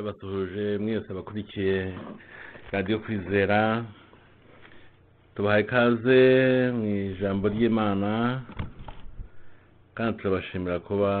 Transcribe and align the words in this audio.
turabasuhuje 0.00 0.78
mwese 0.78 1.06
abakurikiye 1.12 1.92
radiyo 2.72 2.98
kwizera. 3.04 3.84
Tubahaye 5.34 5.62
ikaze 5.64 6.20
mu 6.76 6.86
ijambo 7.12 7.44
ry'imana 7.52 8.10
kandi 9.94 10.16
turabashimira 10.18 10.78
kuba 10.88 11.12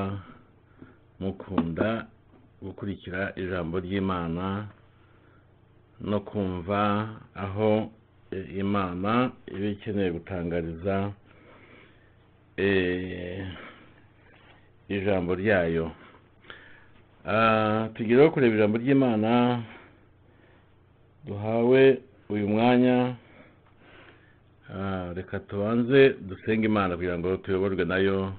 mukunda 1.20 1.88
gukurikira 2.64 3.20
ijambo 3.36 3.74
ry'imana 3.84 4.46
no 6.00 6.18
kumva 6.28 6.80
aho 7.44 7.92
imana 8.62 9.12
iba 9.56 9.66
ikeneye 9.76 10.10
gutangariza 10.16 11.12
eh, 12.56 13.44
ijambo 14.88 15.30
ryayo. 15.36 15.92
Ah, 17.26 17.88
tugireho 17.94 18.30
kureba 18.30 18.54
ijambo 18.56 18.78
ry'imana 18.78 19.62
duhawe 21.26 21.98
uyu 22.28 22.48
mwanya. 22.48 23.14
Ah, 24.72 25.12
reka 25.14 25.38
tubanze 25.40 26.14
dusenge 26.20 26.66
imana 26.66 26.96
kugira 26.96 27.18
ngo 27.18 27.36
tuyoborwe 27.36 27.84
na 27.84 27.96
yo 27.98 28.32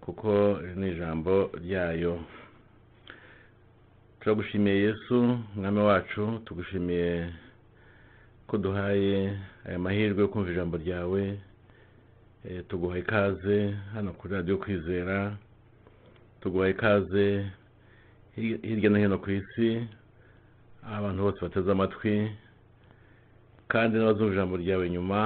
kuko 0.00 0.60
ni 0.76 0.90
ijambo 0.92 1.50
ryayo. 1.64 2.20
Turagushimiye 4.20 4.76
yesu 4.82 5.38
mwami 5.54 5.78
wacu 5.80 6.40
tugushimiye 6.44 7.28
ko 8.46 8.58
duhaye 8.58 9.38
aya 9.68 9.78
mahirwe 9.78 10.20
yo 10.22 10.28
kumva 10.28 10.50
ijambo 10.50 10.76
ryawe. 10.76 11.38
Eh, 12.48 12.62
tuguha 12.68 12.98
ikaze 12.98 13.74
hano 13.94 14.12
kuri 14.12 14.34
radiyo 14.34 14.56
kwizera 14.58 15.36
tuguha 16.40 16.68
ikaze 16.68 17.46
hirya 18.36 18.90
no 18.90 18.98
hino 18.98 19.18
ku 19.18 19.30
isi 19.30 19.68
abantu 20.84 21.22
bose 21.22 21.38
bateze 21.40 21.70
amatwi 21.72 22.14
kandi 23.68 23.96
n'abazumva 23.98 24.32
ijambo 24.32 24.54
ryawe 24.56 24.84
nyuma 24.90 25.20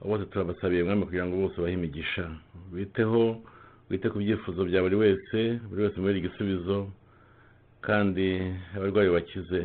bose 0.00 0.24
turabasabiye 0.30 0.82
mwami 0.84 1.04
kugira 1.04 1.26
ngo 1.26 1.36
bose 1.36 1.56
bahe 1.60 1.74
imigisha. 1.74 2.24
Biteho 2.72 3.42
wite 3.90 4.06
ku 4.10 4.18
byifuzo 4.22 4.64
bya 4.64 4.82
buri 4.82 4.96
wese 4.96 5.58
buri 5.68 5.82
wese 5.82 5.96
mubere 6.00 6.18
igisubizo 6.18 6.88
kandi 7.82 8.26
abarwayi 8.76 9.10
bakize. 9.10 9.60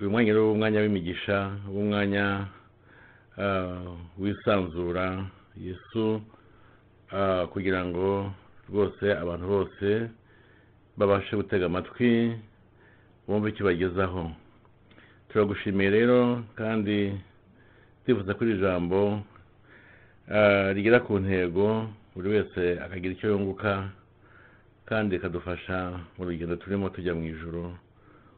Uyu 0.00 0.10
mwanya 0.10 0.32
rero 0.32 0.52
umwanya 0.52 0.80
w'imigisha 0.80 1.36
w'umwanya 1.68 2.48
ah, 3.38 3.84
wisanzura 4.18 5.26
yesu 5.60 6.22
ah, 7.12 7.44
kugira 7.52 7.84
ngo 7.84 8.32
rwose 8.72 9.04
abantu 9.22 9.46
bose 9.46 10.08
babashe 10.98 11.36
gutega 11.36 11.66
amatwi 11.66 12.36
bumve 13.26 13.48
icyo 13.50 13.62
bagezaho. 13.68 14.30
Turagushimiye 15.28 15.90
rero 15.90 16.42
kandi 16.58 17.14
twifuza 18.02 18.34
ko 18.34 18.40
iri 18.44 18.58
jambo 18.58 19.22
ah, 20.30 20.72
rigera 20.74 20.98
ku 21.06 21.18
ntego 21.22 21.86
buri 22.14 22.28
wese 22.34 22.62
akagira 22.84 23.14
icyo 23.14 23.30
yunguka 23.30 23.90
kandi 24.88 25.14
rikadufasha 25.16 25.78
mu 26.18 26.26
rugendo 26.26 26.58
turimo 26.58 26.90
tujya 26.90 27.14
mu 27.14 27.22
ijoro 27.30 27.78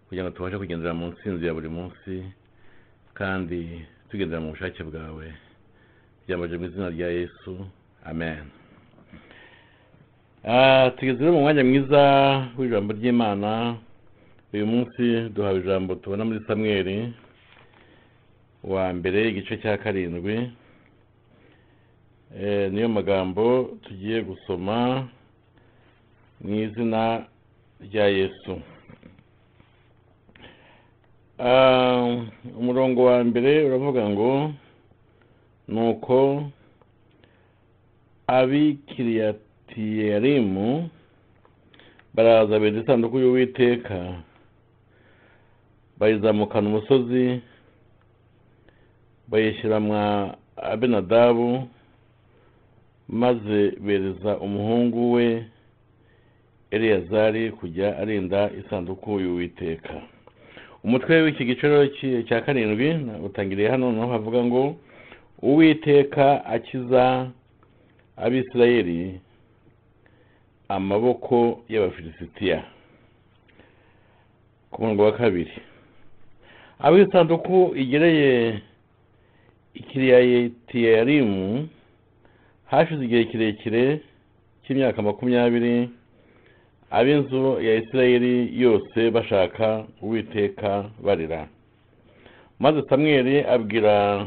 kugira 0.06 0.28
ngo 0.28 0.32
tubashe 0.36 0.56
kugendera 0.60 0.92
mu 0.92 1.06
ntsinzi 1.16 1.46
ya 1.48 1.56
buri 1.56 1.69
munsi 1.72 2.14
kandi 3.16 3.60
tugendera 4.12 4.44
mu 4.44 4.52
bushake 4.52 4.84
bwawe. 4.84 5.26
Byambaje 6.28 6.54
mu 6.60 6.64
izina 6.69 6.92
rya 6.92 7.08
yesu. 7.08 7.52
Amen. 8.04 8.62
Tugeze 10.97 11.19
rero 11.20 11.32
mu 11.32 11.41
mwanya 11.41 11.64
mwiza 11.64 12.03
w'ijambo 12.58 12.92
ry'imana 12.98 13.76
uyu 14.53 14.66
munsi 14.66 15.30
duhawe 15.34 15.58
ijambo 15.62 15.94
tubona 15.94 16.25
muri 16.25 16.41
samweri 16.47 17.12
wa 18.64 18.92
mbere 18.92 19.28
igice 19.31 19.56
cya 19.62 19.78
karindwi. 19.78 20.50
Eh, 22.41 22.72
niyo 22.72 22.88
magambo 22.88 23.70
tugiye 23.84 24.22
gusoma 24.22 25.06
mu 26.42 26.54
izina 26.64 27.26
rya 27.86 28.06
yesu. 28.08 28.60
Ah, 31.38 32.19
umurongo 32.58 33.04
wa 33.04 33.25
mbere 33.25 33.64
uravuga 33.64 34.02
ngo 34.10 34.52
nuko 35.69 36.50
ab'ikiriyatiyarimu 39.72 40.91
baraza 42.15 42.60
beza 42.60 42.81
isanduku 42.81 43.19
y'uwiteka 43.19 44.15
bayizamukana 45.99 46.69
umusozi 46.69 47.41
bayishyira 49.29 49.81
mwa 49.81 50.35
abenadabu 50.56 51.69
maze 53.08 53.70
bereza 53.81 54.38
umuhungu 54.38 55.12
we 55.12 55.44
eleyazari 56.70 57.50
kujya 57.50 57.99
arinda 57.99 58.50
isanduku 58.61 59.20
y'uwiteka. 59.20 59.94
Umutwe 60.85 61.23
w'iki 61.23 61.44
giciro 61.44 61.87
cya 62.29 62.41
karindwi 62.41 62.88
utangiriye 63.25 63.69
hano 63.69 63.93
naho 63.93 64.12
havuga 64.12 64.44
ngo 64.44 64.76
uwiteka 65.43 66.44
akiza 66.44 67.31
abisirayeli 68.17 69.20
amaboko 70.76 71.36
y'abafilisitiya. 71.69 72.64
Ku 74.70 74.76
murongo 74.82 75.02
wa 75.04 75.12
kabiri. 75.12 75.52
Aho 76.80 76.98
isanduku 76.98 77.72
igereye 77.76 78.60
ikiriyatiyarimu 79.74 81.69
hashize 82.70 83.04
igihe 83.04 83.24
kirekire 83.24 83.84
cy'imyaka 84.64 85.02
makumyabiri 85.02 85.88
ab'inzu 86.90 87.60
ya 87.66 87.74
isirayeli 87.80 88.34
yose 88.62 89.10
bashaka 89.10 89.84
uwiteka 90.02 90.90
barira. 91.04 91.48
Maze 92.58 92.82
samweli 92.88 93.36
abwira 93.54 94.26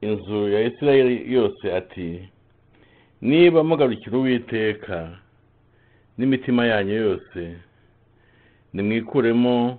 inzu 0.00 0.48
ya 0.48 0.60
isirayeli 0.68 1.34
yose 1.34 1.64
ati 1.76 2.28
niba 3.22 3.64
mugarukira 3.64 4.18
uwiteka 4.18 4.96
n'imitima 6.18 6.66
yanyu 6.66 6.94
yose 6.94 7.40
nimwikuremo 8.72 9.78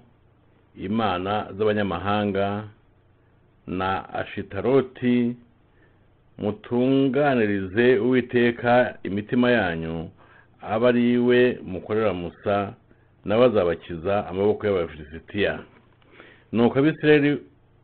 imana 0.87 1.47
z'abanyamahanga 1.57 2.63
na 3.67 3.89
ashitaroti 4.13 5.35
mutunganirize 6.37 7.99
uwiteka 7.99 8.97
imitima 9.03 9.51
yanyu 9.51 10.09
abe 10.61 10.87
ari 10.87 11.17
we 11.17 11.59
mukorera 11.71 12.13
musa 12.13 12.73
nawe 13.25 13.45
azabakiza 13.45 14.27
amaboko 14.27 14.61
y'abafilisitiya. 14.67 15.59
Nuko 16.51 16.79
abisirayeli 16.79 17.31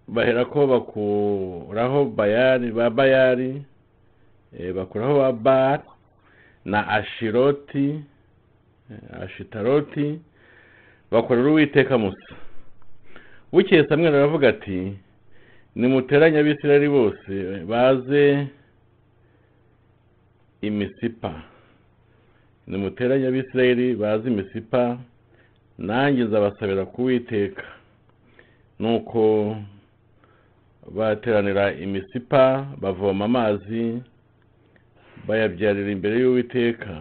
baherako 0.08 0.68
bakuraho 0.68 2.06
bayari 2.06 2.72
ba 2.72 2.90
bayari 2.90 3.62
bakuraho 4.76 5.18
ba 5.20 5.32
bar 5.32 5.80
na 6.66 6.88
ashiroti 6.88 8.02
eh, 8.92 9.22
ashitaroti 9.24 10.20
bakorera 11.12 11.50
uwiteka 11.50 11.98
musa. 11.98 12.36
Bukeye 13.52 13.88
samweli 13.88 14.16
aravuga 14.18 14.50
ati 14.50 14.98
nimuteranye 15.76 16.38
abisirayeli 16.40 16.90
bose 16.90 17.34
baze 17.70 18.48
imisipa 20.62 21.32
nimuteranye 22.68 23.28
abisirayeli 23.28 23.96
bazi 23.96 24.28
imisipa 24.28 24.98
nanjye 25.78 26.24
nzabasabira 26.24 26.86
kuwiteka 26.86 27.64
nuko 28.80 29.56
bateranira 30.96 31.74
imisipa 31.74 32.68
bavoma 32.82 33.26
amazi 33.26 34.02
bayabyarira 35.28 35.90
imbere 35.92 36.16
y'uwiteka. 36.22 36.92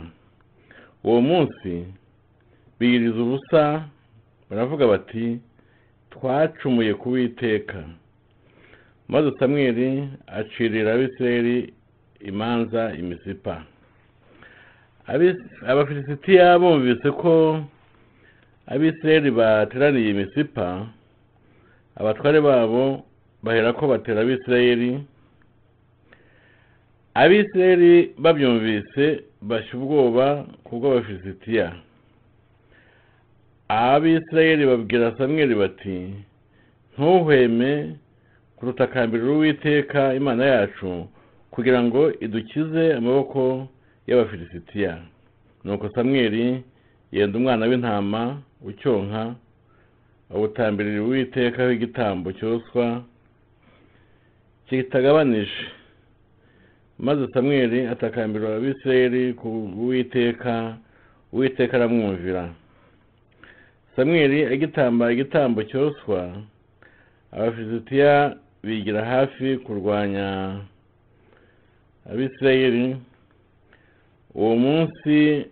Uwo 1.04 1.20
munsi 1.28 1.70
biyiriza 2.78 3.18
ubusa 3.22 3.62
baravuga 4.50 4.84
bati 4.92 5.38
twacumuye 6.12 6.92
ku 7.00 7.06
witeka 7.14 7.78
maze 9.08 9.30
samweli 9.38 10.08
acirira 10.26 10.92
abisirayeli 10.94 11.72
imanza 12.20 12.82
imisipa. 13.00 13.62
Abafilisitiya 15.70 16.58
bumvise 16.58 17.08
ko 17.20 17.32
abisirayeli 18.66 19.30
bateraniye 19.30 20.08
imisipa 20.10 20.86
abatware 22.00 22.40
babo 22.40 23.04
bahera 23.42 23.72
ko 23.72 23.82
batera 23.88 24.20
abisirayeli 24.20 24.90
abisirayeli 27.20 27.94
babyumvise 28.22 29.04
bashya 29.48 29.74
ubwoba 29.78 30.26
kubw'abafilisitiya 30.66 31.66
abisirayeli 33.68 34.64
babwira 34.70 35.14
samweli 35.18 35.54
bati 35.62 35.96
ntuhweme 36.92 37.72
kurutakambirira 38.56 39.32
uwiteka 39.32 40.00
imana 40.14 40.44
yacu 40.54 41.06
kugira 41.50 41.80
ngo 41.86 42.02
idukize 42.24 42.84
amaboko 42.98 43.68
y'abafilisitiya 44.08 44.92
nuko 45.64 45.88
samweli 45.94 46.62
yenda 47.12 47.38
umwana 47.38 47.66
w'intama 47.66 48.22
ucyonka 48.68 49.22
awutambirira 50.34 51.02
uwiteka 51.02 51.60
w'igitambo 51.68 52.28
cyoswa 52.38 52.86
kitagabanije 54.68 55.60
maze 56.98 57.28
samweli 57.32 57.86
atakambira 57.86 58.56
abisirayeli 58.56 59.32
ku 59.34 59.48
uwiteka 59.82 60.76
uwiteka 61.32 61.76
aramwumvira. 61.76 62.48
Samweli 63.96 64.44
agitamba 64.44 65.12
igitambo 65.12 65.62
cyoswa 65.64 66.42
abafilisitiya 67.32 68.36
bigira 68.64 69.04
hafi 69.04 69.56
kurwanya 69.56 70.60
abisirayeli. 72.10 72.96
Uwo 74.34 74.56
munsi 74.56 75.46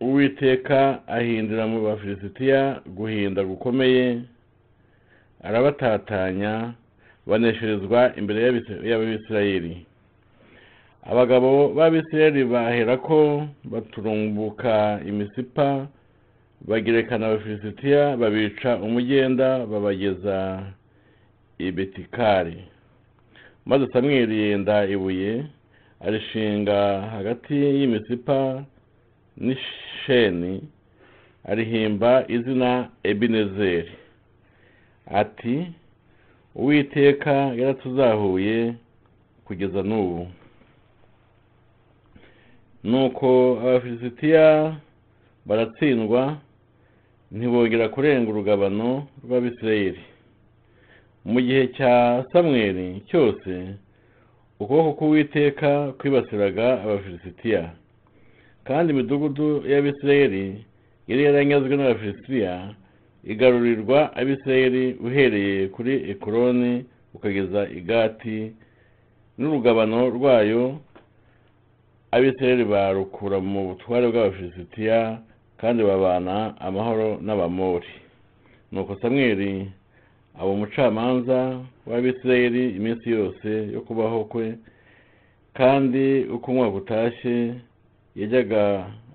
uwiteka 0.00 1.06
ahindura 1.08 1.66
mu 1.66 1.82
bafilisitiya 1.86 2.80
guhinda 2.86 3.44
gukomeye 3.44 4.20
arabatatanya 5.42 6.72
banesherezwa 7.26 8.16
imbere 8.16 8.38
y'abisirayeli. 8.90 9.86
Abagabo 11.10 11.68
b'abisirayeli 11.76 12.42
bahera 12.44 12.96
ko 12.96 13.18
baturumbuka 13.72 15.00
imisipa 15.10 15.86
bagerekana 16.68 17.26
abafilisitiya 17.26 18.16
babica 18.16 18.70
umugenda 18.86 19.66
babageza 19.66 20.62
i 21.58 21.70
betikari. 21.72 22.64
Maze 23.66 23.84
samweli 23.92 24.36
yenda 24.40 24.76
ibuye 24.94 25.44
arishinga 26.06 26.78
hagati 27.14 27.54
y'imisipa 27.78 28.64
n'isheni 29.44 30.54
arihimba 31.50 32.24
izina 32.28 32.88
ebinezeri 33.10 33.92
ati 35.20 35.54
uwiteka 36.56 37.34
yaratuzahuye 37.60 38.74
kugeza 39.46 39.82
n'ubu. 39.88 40.26
Nuko 42.84 43.58
abafilisitiya 43.62 44.76
baratsindwa 45.46 46.22
ntibongera 47.32 47.88
kurenga 47.88 48.30
urugabano 48.30 49.06
rw'abisirayeli. 49.24 50.02
Mu 51.24 51.40
gihe 51.40 51.68
cya 51.76 52.24
samweli 52.32 53.00
cyose 53.08 53.50
ukuboko 54.60 54.92
k'uwiteka 54.98 55.70
kwibasiraga 55.98 56.66
abafilisitiya 56.84 57.62
kandi 58.66 58.92
imidugudu 58.92 59.48
y'abisirayeli 59.70 60.44
yari 61.08 61.22
yaranyazwe 61.24 61.74
n'abafilisitiya 61.76 62.52
igarurirwa 63.32 63.98
abisirayeli 64.16 64.84
uhereye 65.06 65.68
kuri 65.74 65.92
ekuroni 66.12 66.84
ukageza 67.14 67.60
igati 67.78 68.52
n'urugabano 69.38 70.00
rwayo 70.16 70.64
abisirayeli 72.14 72.64
barukura 72.72 73.38
mu 73.50 73.60
butware 73.68 74.06
bw'abafilisitiya 74.08 74.98
kandi 75.60 75.80
babana 75.82 76.54
amahoro 76.66 77.08
n'abamori. 77.24 77.92
Nuko 78.72 78.92
samweli 79.02 79.52
aba 80.38 80.50
umucamanza 80.56 81.38
w'abisirayeli 81.88 82.62
iminsi 82.78 83.06
yose 83.16 83.48
yo 83.74 83.80
kubaho 83.86 84.24
kwe 84.30 84.46
kandi 85.58 86.04
uko 86.34 86.46
umwaka 86.50 86.76
utashye 86.82 87.36
yajyaga 88.20 88.62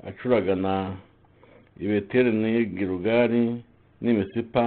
acuragana 0.10 0.75
ibeteri 1.84 2.32
n'igirugari 2.41 3.44
n'imisipa 4.01 4.65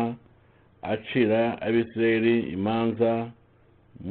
acira 0.93 1.41
abisirayeli 1.67 2.35
imanza 2.57 3.11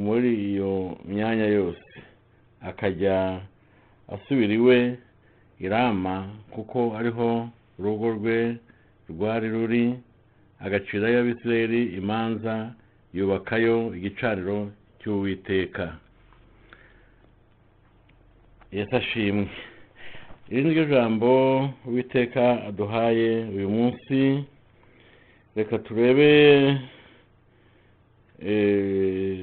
muri 0.04 0.30
iyo 0.50 0.72
myanya 1.10 1.46
yose. 1.58 1.90
Akajya 2.68 3.16
asubira 4.08 4.54
iwe 4.54 4.78
irama 5.60 6.28
kuko 6.50 6.96
ariho 6.98 7.48
urugo 7.78 8.10
rwe 8.18 8.56
rwari 9.10 9.48
ruri 9.48 9.84
agacirayo 10.60 11.20
abisirayeli 11.20 11.82
imanza 11.98 12.74
yubakayo 13.14 13.94
igicaniro 13.96 14.70
cy'uwiteka. 15.00 15.98
Ashimwe. 18.92 19.48
Iri 20.50 20.62
ni 20.64 20.70
ryo 20.74 20.84
jambo 20.84 21.30
uwiteka 21.86 22.64
aduhaye 22.68 23.44
uyu 23.56 23.68
munsi. 23.70 24.44
Reka 25.56 25.78
turebe 25.78 26.32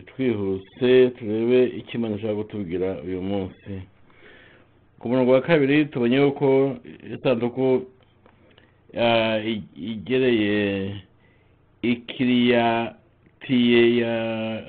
twihuse 0.08 1.10
turebe 1.18 1.60
icyo 1.80 1.94
imana 1.98 2.16
ishaka 2.16 2.36
kutubwira 2.36 2.90
uyu 3.06 3.22
munsi. 3.22 3.72
Ku 5.00 5.10
murongo 5.10 5.32
wa 5.32 5.42
kabiri 5.42 5.86
tubonye 5.86 6.16
yuko 6.18 6.76
isanduku 7.16 7.86
igereye 9.76 10.96
ikiriyatiye 11.82 13.98
ya 13.98 14.16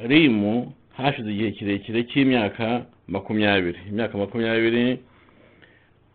rimu 0.07 0.73
hashize 0.97 1.31
igihe 1.33 1.51
kirekire 1.51 2.03
cy'imyaka 2.05 2.87
makumyabiri. 3.09 3.79
Imyaka 3.91 4.19
makumyabiri 4.19 4.99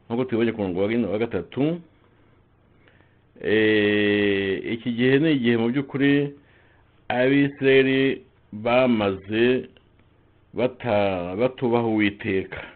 nk'uko 0.08 0.24
tubibonye 0.26 0.52
ku 0.52 0.62
murongo 0.62 0.80
wa 1.12 1.18
gatatu 1.20 1.80
iki 4.74 4.90
gihe 4.96 5.20
ni 5.20 5.32
igihe 5.36 5.58
mu 5.58 5.68
by'ukuri 5.72 6.32
abisirayeli 7.08 8.22
bamaze 8.54 9.68
batubaha 10.54 11.88
uwiteka. 11.88 12.75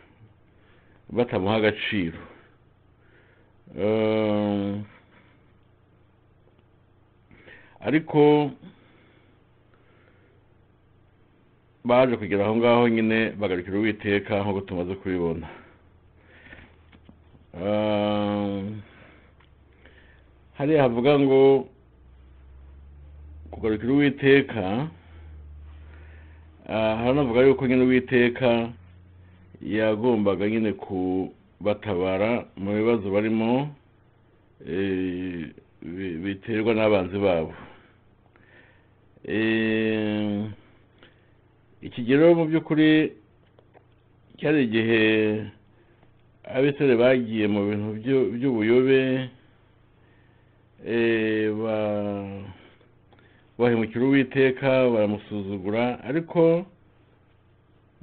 Batamuha 1.15 1.55
agaciro 1.59 2.19
ariko 7.87 8.51
baje 11.83 12.15
kugera 12.17 12.43
aho 12.45 12.55
ngaho 12.55 12.83
nyine 12.87 13.19
bagarukira 13.39 13.77
uwiteka 13.79 14.33
nk'uko 14.43 14.61
tumaze 14.67 14.93
kubibona. 14.99 15.47
Hariya 20.57 20.83
havuga 20.83 21.19
ngo 21.19 21.67
kugarukira 23.51 23.91
uwiteka 23.93 24.87
haranavuga 26.67 27.41
yuko 27.41 27.63
nyine 27.67 27.83
uwiteka 27.83 28.69
yagombaga 29.61 30.49
nyine 30.49 30.73
kubatabara 30.73 32.45
mu 32.57 32.71
bibazo 32.77 33.05
barimo 33.11 33.69
biterwa 36.23 36.71
n'abanzi 36.75 37.17
babo. 37.19 37.53
Ikigero 41.81 42.35
mu 42.35 42.43
by'ukuri 42.49 43.13
cyari 44.39 44.63
igihe 44.67 45.01
abisore 46.43 46.95
bagiye 46.95 47.47
mu 47.47 47.61
bintu 47.67 47.87
by'ubuyobe 48.35 49.29
bahemukira 53.59 54.03
uwiteka 54.05 54.69
baramusuzugura 54.91 55.83
ariko 56.03 56.65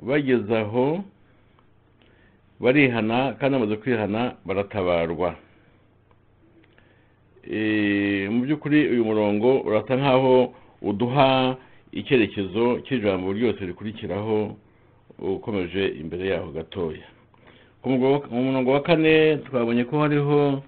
bageze 0.08 0.52
aho 0.58 1.04
barihana 2.60 3.32
kandi 3.38 3.52
bamaze 3.58 3.76
kwihana 3.76 4.34
baratabarwa. 4.44 5.34
Mu 8.32 8.38
by'ukuri 8.42 8.88
uyu 8.90 9.04
murongo 9.04 9.60
urasa 9.62 9.96
nkaho 9.96 10.54
uduha 10.82 11.56
icyerekezo 11.92 12.80
cy'ijambo 12.84 13.32
ryose 13.32 13.60
rikurikiraho 13.66 14.56
ukomeje 15.18 15.86
imbere 16.00 16.26
yaho 16.28 16.50
gatoya. 16.52 17.06
Mu 17.84 18.42
murongo 18.42 18.70
wa 18.72 18.82
kane 18.82 19.36
twabonye 19.46 19.84
ko 19.86 19.94
hariho 20.02 20.62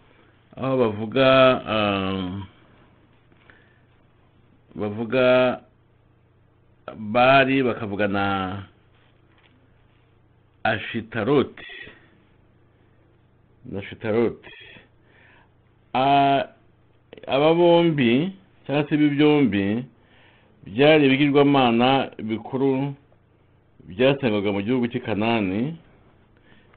aho 0.56 0.74
bavuga 0.78 1.26
bavuga 4.74 5.24
bari 6.96 7.62
bakavuga 7.62 8.06
na 8.08 8.26
ashitaroti. 10.62 11.66
Na 13.72 13.82
shitaroti 13.82 14.50
aba 17.26 17.54
bombi 17.54 18.32
cyangwa 18.66 18.88
se 18.88 18.94
ibi 18.94 19.08
byombi 19.10 19.84
byari 20.66 21.06
ibigirwamana 21.06 22.10
bikuru 22.22 22.94
byasangwaga 23.88 24.52
mu 24.52 24.60
gihugu 24.62 24.86
cy'i 24.88 25.00
kanani 25.00 25.76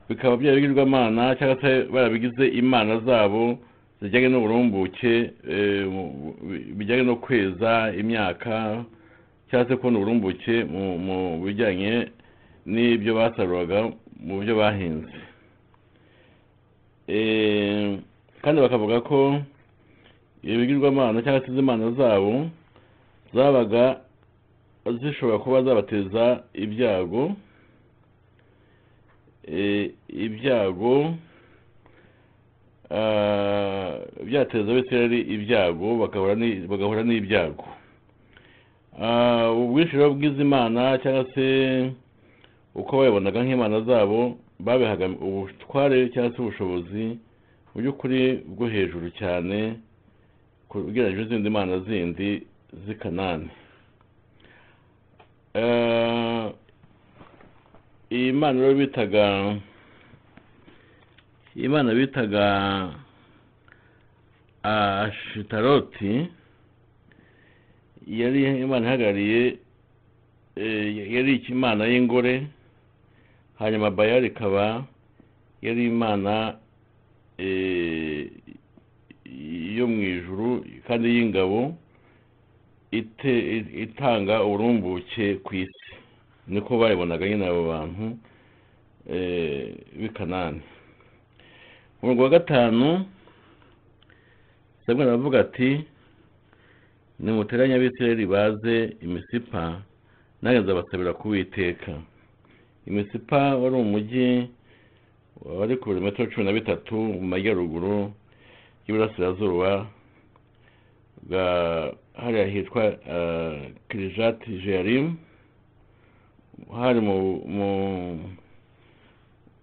bikaba 0.10 0.38
byari 0.38 0.58
ibigirwamana 0.60 1.36
cyangwa 1.36 1.58
se 1.62 1.84
barabigize 1.92 2.48
imana 2.48 3.00
zabo 3.06 3.58
zijyanye 4.02 4.28
n'uburumbuke 4.30 5.14
mu- 5.94 6.36
bijyanye 6.78 7.04
no 7.04 7.16
kweza 7.16 7.94
imyaka 8.00 8.84
cyangwa 9.50 9.68
se 9.70 9.76
kubona 9.76 9.98
uburumbuke 10.00 10.64
mu- 10.66 11.44
bijyanye 11.46 12.08
n'ibyo 12.66 13.12
basaruraga 13.16 13.92
mu 14.22 14.40
byo 14.42 14.56
bahinze. 14.56 15.12
Kandi 18.42 18.62
bakavuga 18.62 19.02
ko 19.02 19.42
ibigirwamana 20.44 21.22
cyangwa 21.22 21.42
se 21.46 21.52
iz'imana 21.52 21.92
zabo 21.92 22.50
zabaga 23.34 24.02
zishobora 25.02 25.38
kuba 25.40 25.64
zabateza 25.64 26.44
ibyago. 26.54 27.36
Eh, 29.48 29.92
ibyago 30.08 31.14
ah, 32.92 33.98
byateza 34.24 34.72
abisirayeli 34.72 35.20
ibyago? 35.36 35.98
Bagahura 35.98 36.36
ni- 36.36 36.68
bagahura 36.68 37.04
n'ibyago. 37.04 37.66
Ah, 39.02 39.52
ubwinshi 39.52 39.98
rero 39.98 40.14
bw'izimana 40.14 40.98
cyangwa 41.02 41.26
se 41.34 41.46
uko 42.76 42.92
babibonaga 42.98 43.44
nk'imana 43.44 43.82
zabo 43.82 44.38
ubutware 45.22 46.10
cyangwa 46.14 46.36
se 46.36 46.42
ubushobozi 46.42 47.06
mu 47.74 47.82
by'ukuri 47.82 48.44
bwo 48.48 48.68
hejuru 48.70 49.10
cyane 49.20 49.80
ugereranyije 50.70 51.22
n'izindi 51.24 51.50
mana 51.50 51.80
zindi 51.80 52.30
z'i 52.86 52.96
kanani 52.96 53.50
Eh, 55.54 56.48
iyi 58.12 58.32
mana 58.32 58.60
rero 58.62 58.76
bitaga 58.80 59.56
iyi 61.56 61.68
mana 61.68 61.92
bitaga 61.94 62.46
ashitaroti 64.64 66.28
yari 68.08 68.42
imana 68.64 68.88
ihagarariye 68.88 69.58
eh, 70.56 71.12
yari 71.16 71.36
imana 71.50 71.86
y'ingore. 71.86 72.48
Hanyuma 73.62 73.92
bayali 73.92 74.28
ikaba 74.28 74.84
yari 75.62 75.86
imana 75.86 76.58
eh, 77.38 78.32
yo 79.78 79.86
mu 79.88 80.02
ijuru 80.02 80.66
kandi 80.88 81.08
y'ingabo 81.16 81.78
itanga 83.84 84.44
uburumbuke 84.44 85.36
ku 85.46 85.52
isi. 85.56 85.90
Niko 86.48 86.78
bayibonaga 86.82 87.26
nyine 87.30 87.46
abo 87.48 87.62
bantu 87.70 88.06
eh, 89.10 89.78
b'i 89.98 90.10
kanani. 90.10 90.62
Umurongo 92.02 92.24
wa 92.24 92.30
gatanu 92.30 93.06
samweli 94.86 95.10
aravuga 95.10 95.40
ati 95.40 95.86
nimuteranye 97.20 97.76
abisirayeli 97.76 98.26
baze 98.26 98.76
imisipa 99.06 99.82
nanjye 100.42 100.60
nzabasabira 100.62 101.14
kuwiteka 101.14 102.02
imisipa 102.88 103.56
wari 103.56 103.76
umujyi 103.76 104.50
wari 105.42 105.78
ku 105.78 105.90
birometero 105.90 106.30
cumi 106.32 106.46
na 106.46 106.54
bitatu 106.54 106.96
mu 106.96 107.22
majyaruguru 107.22 108.12
y'iburasirazuba 108.88 109.88
bwa 111.24 111.46
hariya 112.14 112.46
hitwa 112.46 112.84
ah, 113.10 113.58
kirijati 113.90 114.62
jearimu 114.66 115.16
hari 116.70 117.00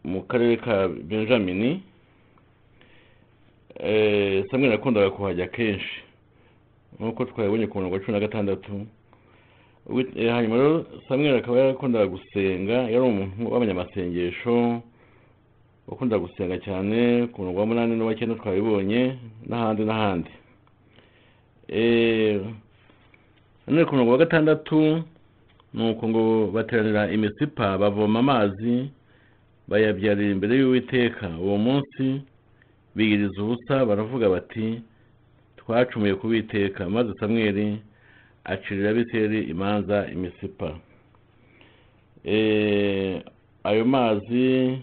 mu 0.04 0.22
karere 0.28 0.56
ka 0.56 0.88
benjamini 0.88 1.82
eh, 3.80 4.44
samweli 4.50 4.72
yakundaga 4.72 5.10
kuhajya 5.10 5.46
kenshi. 5.46 6.02
Nk'uko 6.98 7.24
twabibonye 7.24 7.66
ku 7.66 7.78
murongo 7.78 7.94
wa 7.94 8.00
cumi 8.00 8.12
na 8.12 8.20
gatandatu. 8.26 8.72
eh, 8.72 8.97
hanyuma 9.88 10.56
rero 10.56 10.86
samweli 11.08 11.38
akaba 11.38 11.58
yarakundaga 11.58 12.06
gusenga 12.06 12.76
yari 12.92 13.04
umuntu 13.04 13.52
w'abanyamasengesho 13.52 14.82
wakundaga 15.88 16.22
gusenga 16.28 16.56
cyane 16.60 17.26
ku 17.32 17.40
murongo 17.40 17.60
wa 17.60 17.66
munani 17.66 17.96
n'uwa 17.96 18.14
cyenda 18.14 18.36
twabibonye 18.36 19.16
n'ahandi 19.48 19.82
n'ahandi. 19.84 20.32
Eh, 21.68 22.36
none 23.66 23.84
ku 23.84 23.92
murongo 23.96 24.12
wa 24.12 24.22
gatandatu 24.24 24.78
ni 25.74 25.82
uko 25.90 26.08
ngo 26.08 26.22
bateranira 26.52 27.08
imisipa 27.08 27.78
bavoma 27.80 28.18
amazi 28.20 28.92
bayabyarira 29.68 30.32
imbere 30.32 30.52
y'uwiteka. 30.60 31.28
Uwo 31.40 31.56
munsi 31.56 32.04
biyiriza 32.96 33.40
ubusa 33.42 33.88
baravuga 33.88 34.28
bati 34.28 34.80
twacumuye 35.56 36.14
ku 36.20 36.26
witeka 36.28 36.84
maze 36.92 37.12
samweli 37.20 37.80
acirira 38.44 38.90
abisirayeli 38.90 39.50
imanza 39.50 40.06
imisipa. 40.12 40.78
Eh, 42.24 43.22
ayo 43.64 43.84
mazi 43.84 44.78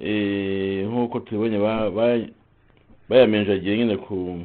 eh, 0.00 0.86
nk'uko 0.88 1.20
tubibonye 1.20 1.58
ba- 1.58 1.90
ba- 1.90 2.28
bayamenjagiye 3.08 3.76
nyine 3.78 3.96
ku 3.96 4.40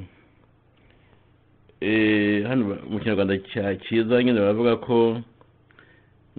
eh, 1.82 2.44
hano 2.48 2.78
mu 2.90 3.00
kinyarwanda 3.00 3.38
cya 3.54 3.76
cyiza 3.86 4.24
nyine 4.24 4.40
baravuga 4.40 4.76
ko 4.78 5.22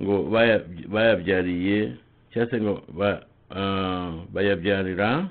ngo 0.01 0.23
baya- 0.33 0.65
bayabyariye 0.89 1.93
cyangwa 2.33 2.51
se 2.51 2.57
ngo 2.61 2.75
ba- 2.93 3.23
bayabyarira. 4.33 5.29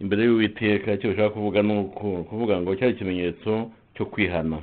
Imbere 0.00 0.24
y'uwiteka 0.24 0.92
icyo 0.96 1.10
bashaka 1.12 1.30
kuvuga 1.36 1.62
ni 1.62 1.72
uko 1.78 2.24
kuvuga 2.24 2.60
ngo 2.60 2.72
cyari 2.76 2.92
ikimenyetso 2.96 3.70
cyo 3.94 4.04
kwihana. 4.06 4.58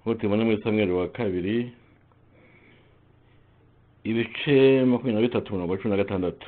Nk'uko 0.00 0.14
tubibona 0.14 0.44
muri 0.44 0.62
samweli 0.62 0.92
wa 0.92 1.08
kabiri 1.08 1.72
ibice 4.04 4.84
makumyabiri 4.84 5.14
na 5.14 5.20
bitatu 5.28 5.52
mirongo 5.52 5.76
cumi 5.76 5.90
na 5.90 6.02
gatandatu. 6.02 6.46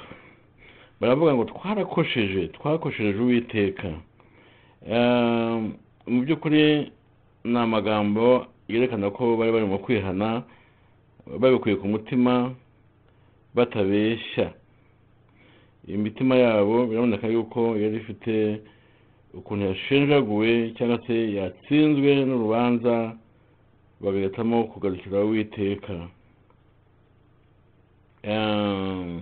Baravuga 1.00 1.34
ngo 1.34 1.44
twarakosheje 1.44 2.48
twakoshereje 2.48 3.18
uwiteka. 3.18 3.88
Eh, 4.88 5.62
mu 6.06 6.22
by'ukuri 6.22 6.90
ni 7.44 7.58
amagambo 7.58 8.46
yerekana 8.68 9.10
ko 9.10 9.36
bari 9.36 9.52
bari 9.52 9.66
mu 9.66 9.78
kwihana 9.78 10.42
babikuye 11.40 11.76
ku 11.76 11.86
mutima 11.88 12.54
batabeshya. 13.54 14.52
Imitima 15.88 16.36
yabo 16.36 16.86
biraboneka 16.86 17.26
yuko 17.28 17.76
yari 17.76 17.96
ifite 17.96 18.62
ukuntu 19.34 19.64
yashenjaguwe 19.66 20.72
cyangwa 20.78 20.98
se 21.06 21.34
yatsinzwe 21.34 22.24
n'urubanza 22.24 23.16
bagahitamo 24.02 24.64
kugarukira 24.64 25.24
uwiteka. 25.24 25.94
Eh, 28.22 29.20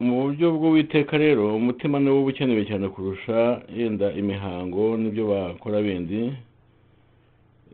mu 0.00 0.12
buryo 0.22 0.46
bw'uwiteka 0.54 1.18
rero 1.18 1.56
umutima 1.56 1.98
niwo 1.98 2.22
uba 2.22 2.30
ukenewe 2.30 2.62
cyane 2.70 2.86
kurusha 2.88 3.62
yenda 3.76 4.12
imihango 4.14 4.96
n'ibyo 4.96 5.24
bakora 5.30 5.82
bindi. 5.82 6.32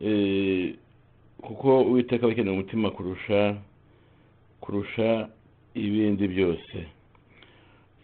Eh, 0.01 0.73
kuko 1.41 1.81
uwiteka 1.89 2.25
aba 2.25 2.33
akeneye 2.33 2.53
umutima 2.57 2.89
kurusha 2.91 3.55
kurusha 4.61 5.29
ibindi 5.73 6.27
byose. 6.27 6.75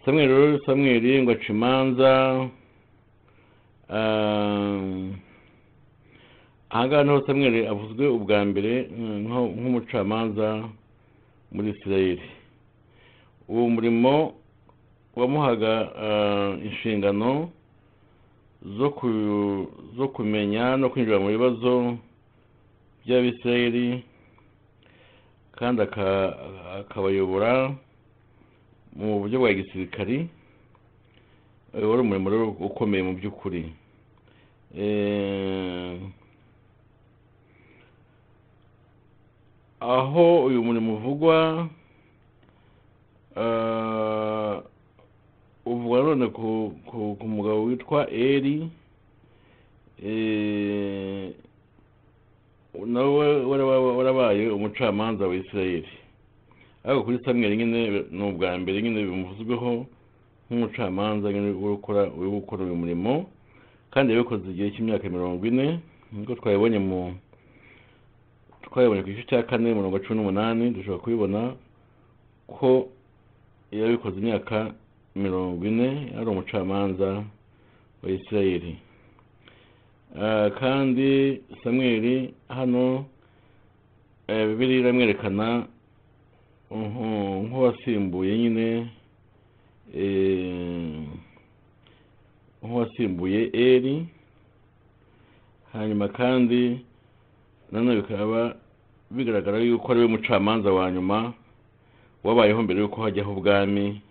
Samweli 0.05 0.34
rero 0.34 0.60
samweli 0.65 1.22
ngo 1.22 1.31
aca 1.31 1.50
imanza 1.53 2.12
ah, 6.72 6.78
ahangaha 6.80 7.04
ni 7.04 7.10
ho 7.12 7.22
samweli 7.28 7.68
avuzwe 7.68 8.08
ubwa 8.08 8.46
mbere 8.46 8.88
nk'umucamanza 9.28 10.70
muri 11.51 11.70
isirayeli. 11.75 12.24
Uwo 13.48 13.70
murimo 13.70 14.34
wamuhaga 15.16 15.74
ah, 16.06 16.51
inshingano 16.63 17.50
zo 18.78 18.90
ku- 18.90 19.68
zo 19.98 20.08
kumenya 20.08 20.78
no 20.78 20.90
kwinjira 20.90 21.20
mu 21.20 21.28
bibazo 21.28 21.98
by'abisirayeli 23.06 24.04
kandi 25.58 25.82
aka- 25.82 26.36
akabayobora 26.80 27.74
mu 28.96 29.20
buryo 29.20 29.40
bwa 29.40 29.54
gisirikari 29.54 30.28
Eh, 31.72 31.88
wari 31.88 32.01
umurimo 32.04 32.51
ukomeye 32.60 33.00
mu 33.04 33.13
by'ukuri. 33.16 33.72
Aho 39.82 40.46
uyu 40.46 40.64
murimo 40.64 40.94
uvugwa 40.96 41.68
ah, 43.36 44.62
uvuga 45.66 45.98
none 46.04 46.28
ku 46.28 46.74
mugabo 47.28 47.64
witwa 47.64 48.10
eri 48.12 48.70
eh, 50.06 51.32
nawe 52.86 53.46
waraba- 53.46 53.98
warabaye 53.98 54.50
umucamanza 54.50 55.28
wa 55.28 55.36
isirayeli 55.36 55.88
ariko 56.84 57.04
kuri 57.04 57.20
samweli 57.26 57.58
nyine 57.58 58.04
ni 58.12 58.24
ubwa 58.24 58.58
mbere 58.58 58.82
nyine 58.82 59.04
bimuvuzweho 59.04 59.86
nk'umucamanza 60.50 61.34
nyine 61.34 61.50
uri 61.52 62.30
gukora 62.30 62.64
uyu 62.66 62.76
murimo. 62.76 63.26
Kandi 63.92 64.14
yabikoze 64.14 64.50
igihe 64.50 64.72
cy'imyaka 64.72 65.10
mirongo 65.10 65.46
ine 65.46 65.80
nk'uko 66.14 66.36
twabibonye 66.42 66.80
mu 66.80 67.14
twabibonye 68.71 69.01
ku 69.03 69.10
gice 69.10 69.23
cya 69.27 69.43
kane 69.43 69.73
mirongo 69.73 69.99
cumi 69.99 70.15
n'umunani 70.19 70.71
dushobora 70.71 71.03
kubibona 71.03 71.41
ko 72.47 72.88
yabikoze 73.71 74.17
imyaka 74.19 74.71
mirongo 75.15 75.65
ine 75.67 76.12
ari 76.17 76.27
umucamanza 76.29 77.23
wa 78.03 78.07
isirayeli. 78.10 78.77
Ah, 80.15 80.49
kandi 80.60 81.41
samweli 81.63 82.34
hano 82.47 83.05
eh, 84.27 84.47
bibiliya 84.47 84.79
iramwerekana 84.79 85.67
nku- 86.71 87.43
nk'uwasimbuye 87.47 88.38
nyine 88.38 88.67
eh, 89.95 91.03
nk'uwasimbuye 92.63 93.49
eri 93.53 94.07
hanyuma 95.73 96.07
kandi 96.07 96.79
nanone 97.71 98.01
bikaba 98.01 98.55
bigaragara 99.12 99.58
yuko 99.60 99.91
ari 99.91 100.00
we 100.02 100.08
mucamanza 100.08 100.71
wa 100.71 100.91
nyuma 100.91 101.34
wabayeho 102.24 102.62
mbere 102.63 102.80
yuko 102.80 103.02
hajyaho 103.02 103.32
ubwami 103.34 104.02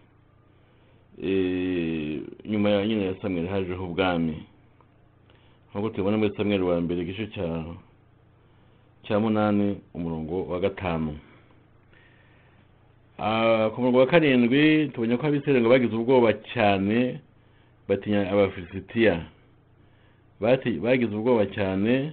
eh, 1.23 2.21
nyuma 2.45 2.71
ya 2.71 2.87
nyine 2.87 3.05
ya 3.07 3.15
samweli 3.23 3.49
hajeho 3.49 3.85
ubwami. 3.85 4.37
Nk'uko 5.71 5.89
tubibona 5.89 6.17
muri 6.17 6.37
samweli 6.37 6.63
wa 6.63 6.81
mbere 6.81 7.01
igice 7.03 7.27
cya 7.27 7.65
cya 9.05 9.21
munani 9.21 9.81
umurongo 9.95 10.45
wa 10.47 10.61
gatanu. 10.61 11.19
Ah, 13.19 13.71
ku 13.75 13.81
murongo 13.81 13.99
wa 13.99 14.07
karindwi 14.07 14.89
tubonye 14.95 15.17
ko 15.17 15.27
abisirayeli 15.27 15.61
ngo 15.61 15.71
bagize 15.71 15.95
ubwoba 15.97 16.33
cyane 16.55 17.21
batinya 17.89 18.31
abafilisitiya 18.33 19.27
bagize 20.81 21.13
ubwoba 21.15 21.47
cyane 21.53 22.13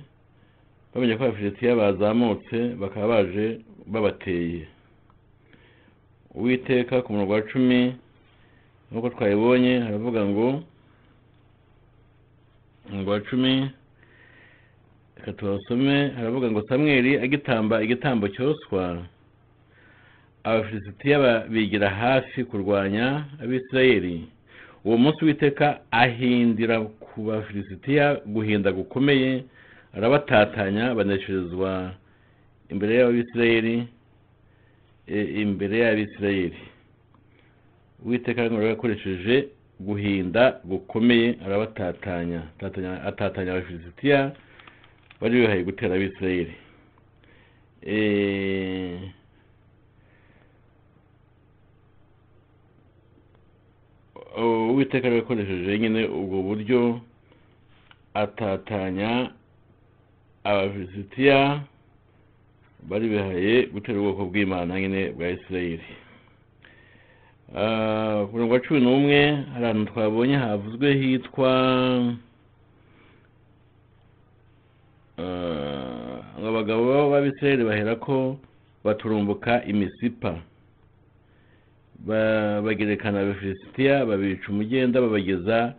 bamenye 0.98 1.14
ko 1.18 1.24
abafilisitiya 1.30 1.76
bazamutse 1.76 2.58
bakaba 2.82 3.08
baje 3.08 3.60
babateye. 3.86 4.66
Uwiteka 6.36 7.02
ku 7.02 7.14
murongo 7.14 7.34
wa 7.34 7.42
cumi 7.42 7.94
nk'uko 8.92 9.10
twabibonye 9.10 9.80
haravuga 9.80 10.26
ngo 10.26 10.64
umurongo 12.90 13.12
wa 13.12 13.20
cumi 13.22 13.70
reka 15.18 15.34
tubasome 15.34 16.10
haravuga 16.18 16.52
ngo 16.52 16.62
samweli 16.70 17.18
agitamba 17.18 17.84
igitambo 17.84 18.28
cyoswa. 18.30 19.06
Abafilisitiya 20.44 21.20
ba- 21.20 21.46
bigira 21.50 21.90
hafi 21.90 22.44
kurwanya 22.44 23.26
abisirayeli. 23.44 24.28
Uwo 24.86 24.98
munsi 24.98 25.26
witeka 25.26 25.80
ahindira 25.92 26.80
ku 26.82 27.22
bafilisitiya 27.22 28.16
guhinda 28.26 28.72
gukomeye 28.72 29.44
arabatatanya 29.96 30.96
banesherezwa 30.98 31.94
imbere 32.72 32.92
y'abisirayeli 33.00 33.76
e, 35.08 35.18
imbere 35.42 35.76
y'abisirayeli. 35.84 36.62
Uwiteka 38.06 38.42
ngo 38.52 38.62
yakoresheje 38.64 39.36
guhinda 39.80 40.44
gukomeye 40.70 41.28
arabatatanya 41.46 42.42
Tatanya- 42.60 43.02
atatanya 43.10 43.52
abafilisitiya 43.54 44.20
bari 45.22 45.40
bihaye 45.42 45.64
gutera 45.64 45.96
abisirayeli. 45.96 46.56
Eh, 47.88 49.00
uwiteka 54.72 55.08
yakoresheje 55.08 55.80
nyine 55.80 56.02
ubwo 56.08 56.38
buryo 56.48 57.00
atatanya 58.14 59.32
abafilisitiya 60.48 61.62
bari 62.90 63.06
bihaye 63.10 63.66
gutera 63.74 64.00
ubwoko 64.00 64.26
bw'imana 64.30 64.80
nyine 64.80 65.12
bwa 65.16 65.28
isirayeli. 65.36 65.90
Ah, 67.56 68.26
ku 68.28 68.32
murongo 68.36 68.54
wa 68.54 68.60
cumi 68.60 68.80
n'umwe 68.84 69.20
hari 69.54 69.66
ahantu 69.66 69.86
twabonye 69.92 70.36
havuzwe 70.36 70.88
hitwa 71.00 71.52
ah, 75.18 76.20
ngo 76.40 76.48
abagabo 76.48 77.10
b'abisirayeli 77.12 77.64
bahera 77.64 77.96
ko 77.96 78.38
baturumbuka 78.84 79.64
imisipa 79.66 80.40
Ba- 82.08 82.62
bagerekana 82.62 83.20
abafilisitiya 83.26 84.06
babica 84.06 84.48
umugenda 84.52 85.02
babageza 85.02 85.74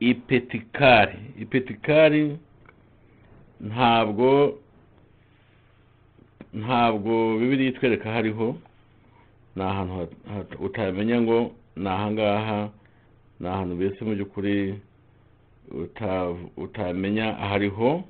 ipetikari 0.00 1.18
ipetikari 1.42 2.38
ntabwo 3.60 4.58
ntabwo 6.54 7.38
bibiri 7.38 7.66
itwereka 7.68 8.12
hariho 8.12 8.56
ni 9.56 9.62
ahantu 9.62 10.08
utamenya 10.66 11.20
ngo 11.22 11.38
ni 11.76 11.88
ahangaha 11.88 12.70
ni 13.40 13.46
ahantu 13.48 13.74
mbese 13.74 13.98
mu 14.04 14.12
by'ukuri 14.14 14.78
uta- 15.82 16.34
utamenya 16.56 17.26
ahariho 17.38 18.04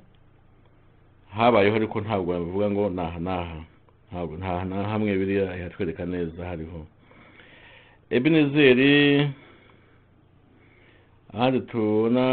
habayeho 1.35 1.75
ariko 1.75 1.97
ntabwo 2.01 2.29
bavuga 2.33 2.65
ngo 2.71 2.83
ni 2.89 3.01
aha 3.01 3.19
n'aha 3.19 3.57
ntabwo 4.09 4.33
nta 4.37 4.79
hamwe 4.91 5.11
biriya 5.19 5.57
ihatwereka 5.57 6.05
neza 6.05 6.41
hariho. 6.49 6.79
Ebenezeri 8.09 9.29
ahandi 11.33 11.59
tubona 11.69 12.25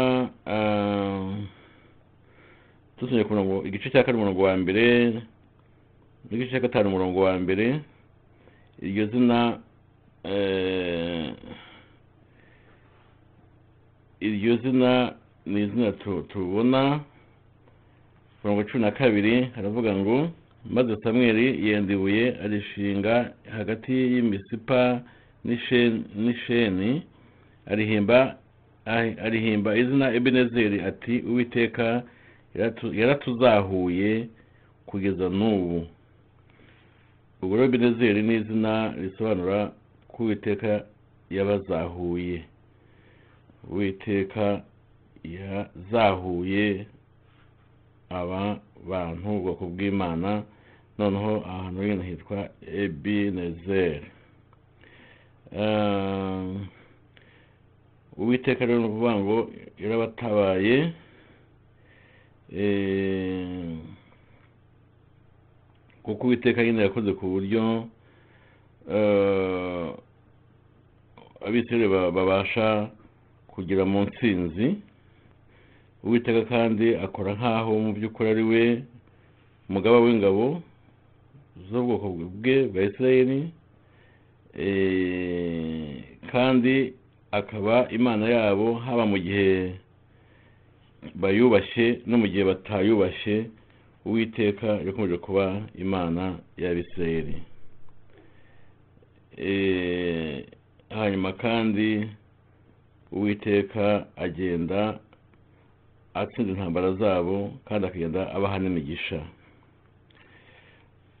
dusomye 2.99 3.23
ku 3.23 3.33
murongo 3.33 3.65
igice 3.67 3.89
cya 3.89 4.03
kane 4.03 4.17
umurongo 4.17 4.41
wa 4.43 4.57
mbere 4.57 5.13
n'igice 6.29 6.51
cya 6.51 6.59
gatanu 6.59 6.89
umurongo 6.89 7.19
wa 7.21 7.33
mbere. 7.39 7.79
Iryo 8.81 9.05
zina 9.07 9.59
eh, 10.23 11.33
iryo 14.21 14.57
zina 14.57 15.13
ni 15.45 15.61
izina 15.63 15.91
tu- 15.91 16.25
tubona. 16.29 16.99
Mirongo 18.43 18.63
cumi 18.63 18.83
na 18.83 18.91
kabiri 18.91 19.49
haravuga 19.55 19.95
ngo 19.95 20.29
maze 20.69 20.95
samweli 21.03 21.67
yenda 21.69 21.93
ibuye 21.93 22.35
arishinga 22.43 23.33
hagati 23.49 23.93
y'imisipa 23.93 25.01
n'ishen- 25.45 26.03
n'isheni 26.15 27.01
arihimba 27.65 28.37
ari- 28.85 29.15
arihimba 29.19 29.77
izina 29.77 30.13
ebenezeri 30.13 30.81
ati 30.81 31.19
uwiteka 31.29 32.03
yaratuzahuye 32.93 34.27
kugeza 34.85 35.29
n'ubu. 35.29 35.87
Ubwo 37.41 37.53
rero 37.55 37.65
ebenezeri 37.69 38.21
ni 38.23 38.35
izina 38.35 38.73
risobanura 38.97 39.71
ko 40.11 40.23
uwiteka 40.23 40.85
yabazahuye. 41.29 42.43
Uwiteka 43.69 44.61
yazahuye 45.23 46.85
aba 48.09 48.59
bantu 48.89 49.27
ubwoko 49.37 49.63
bw'imana. 49.73 50.43
Noneho 50.97 51.33
ahantu 51.45 51.81
hino 51.81 52.03
hitwa 52.03 52.49
ebinezeri 52.81 54.07
Ah, 55.57 56.43
uwiteka 58.17 58.65
rero 58.65 58.79
ni 58.79 58.85
ukuvuga 58.85 59.15
ngo 59.15 59.37
yarabatabaye. 59.79 60.91
Kuko 66.03 66.27
uwiteka 66.27 66.63
nyine 66.63 66.81
yakoze 66.81 67.11
ku 67.13 67.25
buryo 67.27 67.87
eh, 68.91 69.87
abisirayeli 71.45 71.87
ba- 71.91 72.11
babasha 72.11 72.89
kugera 73.51 73.85
mu 73.85 74.03
ntsinzi. 74.07 74.79
Uwiteka 76.03 76.41
kandi 76.47 76.95
akora 76.95 77.35
nk'aho 77.35 77.71
mu 77.83 77.91
by'ukuri 77.93 78.29
ari 78.29 78.43
we 78.43 78.63
umugaba 79.69 79.99
w'ingabo 79.99 80.61
z'ubwoko 81.67 82.07
bwe 82.39 82.67
bwa 82.71 82.81
isirayeli. 82.87 83.51
Eh, 84.57 85.99
kandi 86.31 86.93
akaba 87.31 87.91
imana 87.91 88.25
yabo 88.29 88.73
haba 88.79 89.03
mu 89.05 89.17
gihe 89.19 89.75
bayubashye 91.15 92.01
no 92.05 92.17
mu 92.17 92.27
gihe 92.27 92.43
batayubashye 92.43 93.45
uwiteka 94.05 94.67
yakomeje 94.87 95.17
kuba 95.17 95.61
imana 95.75 96.39
y'abisirayeli 96.57 97.35
Eh, 99.37 100.45
hanyuma 100.89 101.33
kandi 101.33 102.09
uwiteka 103.11 104.07
agenda 104.17 104.99
atsinda 106.13 106.51
intambara 106.53 106.93
zabo 106.93 107.53
kandi 107.69 107.85
akagenda 107.87 108.33
abaha 108.33 108.57
n'imigisha. 108.59 109.21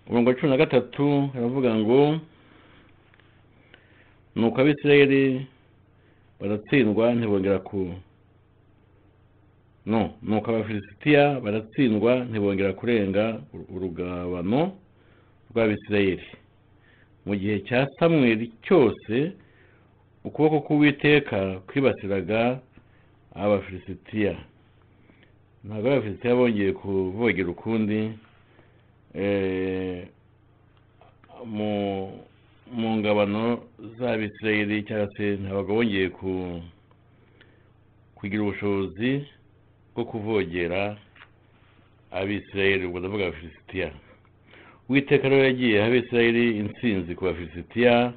Umurongo 0.07 0.29
wa 0.29 0.35
cumi 0.35 0.49
na 0.51 0.57
gatatu 0.57 1.29
aravuga 1.37 1.75
ngo 1.75 2.19
nuko 4.35 4.57
abisirayeli 4.61 5.45
baratsindwa 6.41 7.13
ntibongera 7.13 7.59
ku 7.59 7.93
nuko 9.87 10.47
abafilisitiya 10.51 11.39
baratsindwa 11.39 12.11
ntibongera 12.29 12.73
kurenga 12.79 13.23
urugabano 13.75 14.61
rw'abisirayeli. 15.51 16.27
Mu 17.25 17.33
gihe 17.39 17.59
cya 17.67 17.87
samweli 17.99 18.51
cyose 18.65 19.31
ukuboko 20.27 20.57
k'uwiteka 20.65 21.39
kwibasiraga 21.67 22.59
abafilisitiya. 23.35 24.35
Ntabwo 25.63 25.87
abafilisitiya 25.87 26.35
bongeye 26.35 26.71
kuvogera 26.79 27.49
ukundi 27.55 27.99
mu 31.55 31.71
mu 32.79 32.89
ngabano 32.99 33.43
z'abisirayeli 33.97 34.83
cyangwa 34.87 35.07
se 35.15 35.25
ntabwo 35.41 35.63
bongeye 35.79 36.07
kugira 38.17 38.41
ubushobozi 38.43 39.11
bwo 39.97 40.05
kuvogera 40.05 40.97
abisirayeli 42.11 42.85
ubwo 42.85 42.99
ndavuga 42.99 43.23
abafilisitiya 43.27 43.89
uwiteka 44.89 45.29
rero 45.29 45.43
yagiye 45.43 45.83
abisirayeli 45.83 46.57
intsinzi 46.61 47.15
ku 47.15 47.25
bafilisitiya 47.25 48.13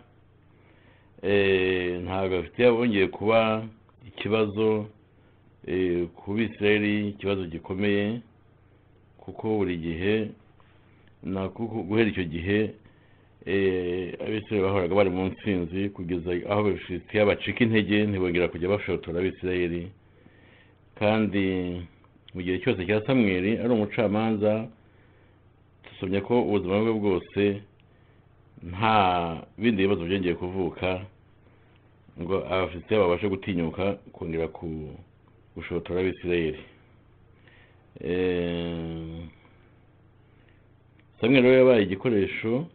ntabwo 2.04 2.32
abafitiya 2.36 2.72
bongeye 2.72 3.06
kuba 3.08 3.64
ikibazo 4.08 4.86
ku 6.16 6.26
bisirayeli 6.36 7.08
ikibazo 7.16 7.42
gikomeye 7.48 8.20
kuko 9.22 9.44
buri 9.58 9.76
gihe 9.76 10.14
guhera 11.88 12.08
icyo 12.12 12.24
gihe 12.24 12.58
abisirayeli 14.24 14.64
bahoraga 14.68 14.94
bari 14.94 15.10
mu 15.10 15.24
ntsinzi 15.32 15.88
kugeza 15.96 16.30
aho 16.50 16.60
abafilisitiya 16.60 17.24
bacika 17.26 17.64
intege 17.64 18.04
ntibongera 18.04 18.48
kujya 18.52 18.68
bashotora 18.68 19.16
abisirayeli. 19.20 19.82
Kandi 21.00 21.44
mu 22.34 22.40
gihe 22.44 22.58
cyose 22.62 22.84
cya 22.86 23.00
samweri 23.06 23.56
ari 23.58 23.72
umucamanza 23.72 24.68
dusomye 25.84 26.20
ko 26.20 26.34
ubuzima 26.44 26.76
bwe 26.84 26.92
bwose 27.00 27.42
nta 28.70 28.96
bindi 29.58 29.82
bibazo 29.88 30.04
byongeye 30.04 30.34
kuvuka 30.36 30.88
ngo 32.20 32.36
abafilisitiya 32.52 33.00
babashe 33.00 33.26
gutinyuka 33.32 33.84
kongera 34.12 34.46
gushotora 35.56 36.00
abisirayeli. 36.04 36.60
Samweri 41.20 41.42
rero 41.48 41.56
yabaye 41.58 41.82
igikoresho 41.84 42.66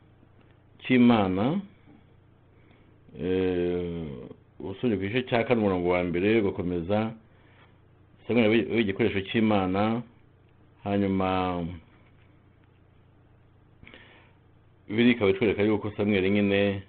cy'imana 0.82 1.62
usubye 4.60 4.96
ku 4.98 5.04
gice 5.06 5.22
cya 5.30 5.44
kane 5.46 5.62
umurongo 5.62 5.90
wa 5.94 6.02
mbere 6.04 6.42
ugakomeza 6.42 7.14
samweri 8.28 8.44
yabaye 8.46 8.82
igikoresho 8.82 9.22
cy'imana 9.28 10.02
hanyuma 10.84 11.30
biri 14.90 15.12
ikaba 15.12 15.32
itwereka 15.32 15.62
yuko 15.64 15.92
samweri 15.98 16.30
nyine 16.30 16.82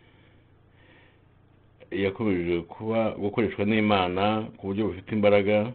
yakomeje 1.91 2.61
kuba 2.61 3.11
gukoreshwa 3.11 3.65
n'imana 3.65 4.25
ku 4.57 4.67
buryo 4.67 4.83
bufite 4.89 5.11
imbaraga 5.13 5.73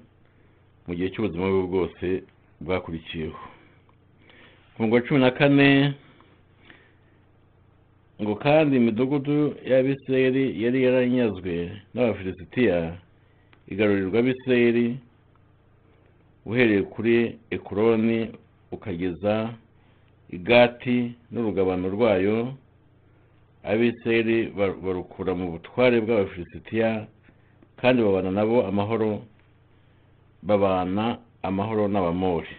mu 0.88 0.92
gihe 0.96 1.10
cy'ubuzima 1.14 1.46
bwe 1.50 1.64
bwose 1.70 2.06
bwakurikiyeho. 2.62 3.40
Ku 4.76 4.90
wa 4.94 5.02
cumi 5.02 5.20
na 5.20 5.32
kane 5.32 5.94
ngo 8.22 8.36
kandi 8.36 8.76
imidugudu 8.78 9.56
y'abisirayeli 9.70 10.44
yari 10.64 10.80
yaranyazwe 10.86 11.54
n'abafilisitiya 11.94 12.98
igarurirwa 13.72 14.20
abisirayeli 14.20 14.98
uhereye 16.46 16.82
kuri 16.94 17.38
ekuroni 17.52 18.32
ukageza 18.72 19.54
igati 20.30 21.12
n'urugabano 21.32 21.90
rwayo 21.90 22.38
abisirayeli 23.64 24.38
barukura 24.84 25.32
mu 25.40 25.52
butware 25.52 26.02
bw'abafilisitiya 26.02 27.06
kandi 27.80 28.02
babana 28.04 28.32
nabo 28.32 28.58
amahoro 28.70 29.22
babana 30.44 31.18
amahoro 31.44 31.84
n'abamori. 31.88 32.54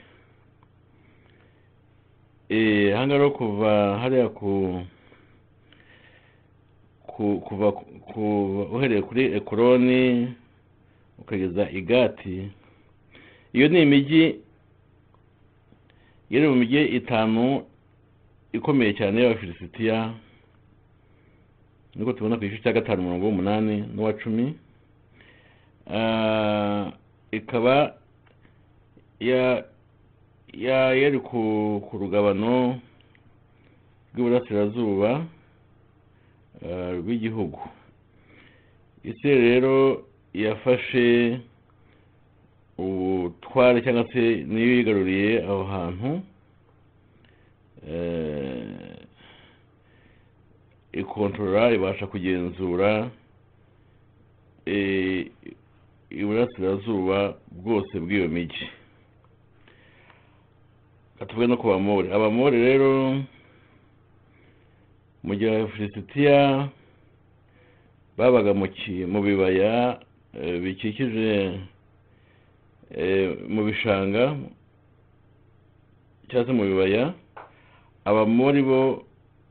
Ahangaha 2.53 3.18
rero 3.18 3.31
kuva 3.31 3.71
hariya 4.03 4.29
ku 4.29 4.53
kuva 7.09 7.68
uhereye 8.75 9.03
kuri 9.03 9.23
ekuroni 9.38 10.03
ukageza 11.18 11.71
igati 11.71 12.51
iyo 13.52 13.68
ni 13.68 13.82
imijyi 13.82 14.40
iri 16.30 16.48
mu 16.48 16.56
mijyi 16.56 16.80
itanu 16.98 17.64
ikomeye 18.52 18.92
cyane 18.94 19.16
y'abafilisitiya 19.22 20.14
niko 21.94 22.12
tubona 22.12 22.36
ku 22.36 22.44
gice 22.44 22.62
cya 22.62 22.72
gatanu 22.72 23.00
umurongo 23.02 23.24
w'umunani 23.26 23.76
n'uwa 23.94 24.12
cumi 24.20 24.46
ikaba 27.32 27.94
yari 29.20 31.18
ku 31.20 31.92
rugabano 32.00 32.80
rw'iburasirazuba 34.12 35.24
rw'igihugu. 36.98 37.60
Isi 39.04 39.28
rero 39.28 40.04
yafashe 40.34 41.40
ubutware 42.78 43.82
cyangwa 43.85 44.04
se 44.12 44.44
niyo 44.48 44.66
yigaruriye 44.76 45.42
aho 45.44 45.64
hantu 45.64 46.11
ikontorora 50.92 51.70
ibasha 51.74 52.06
kugenzura 52.06 53.11
iburasirazuba 56.11 57.35
bwose 57.50 57.94
bw'iyo 58.00 58.28
mijyi 58.28 58.66
tuvuge 61.28 61.46
no 61.46 61.56
ku 61.56 61.66
bamori 61.70 62.11
abamori 62.12 62.58
rero 62.58 63.22
mu 65.22 65.32
gihe 65.38 65.50
abafilisitiya 65.56 66.68
babaga 68.18 68.52
mu 68.54 69.20
bibaya 69.22 70.02
bikikije 70.62 71.61
mu 73.48 73.64
bishanga 73.64 74.37
cyangwa 76.28 76.46
se 76.46 76.52
mu 76.52 76.64
bibaya 76.64 77.14
abamori 78.05 78.62
bo 78.62 79.05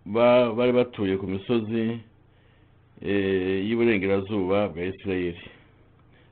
bari 0.06 0.72
batuye 0.74 1.18
ku 1.18 1.28
misozi 1.28 2.00
y'iburengerazuba 3.68 4.70
bwa 4.70 4.84
isirayeli. 4.86 5.42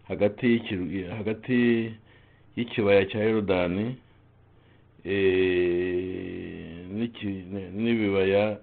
Hagati 0.07 0.45
y'ikibaya 2.55 3.05
cya 3.09 3.19
yorodani 3.23 3.95
n'ibibaya 7.73 8.57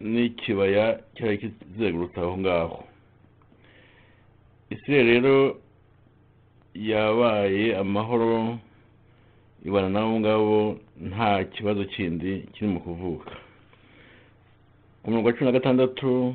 n'ikibaya 0.00 1.00
cyari 1.16 1.38
kizengurutse 1.38 2.20
aho 2.20 2.38
ngaho. 2.38 2.78
Isirayeli 4.70 5.10
rero 5.20 5.56
yabaye 6.74 7.76
amahoro 7.76 8.58
ibana 9.64 9.88
n'abo 9.88 10.14
ngabo 10.20 10.58
nta 11.08 11.44
kibazo 11.44 11.84
kindi 11.84 12.46
kiri 12.52 12.66
mu 12.72 12.80
kuvuka. 12.80 13.30
Ku 15.02 15.10
murongo 15.10 15.26
wa 15.28 15.32
cumi 15.34 15.46
na 15.46 15.56
gatandatu 15.58 16.34